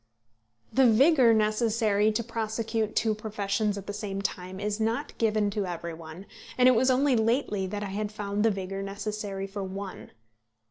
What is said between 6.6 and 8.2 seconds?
it was only lately that I had